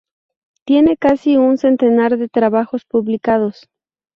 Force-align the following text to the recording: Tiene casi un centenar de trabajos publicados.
Tiene 0.65 0.97
casi 0.97 1.37
un 1.37 1.59
centenar 1.59 2.17
de 2.17 2.27
trabajos 2.27 2.85
publicados. 2.85 3.69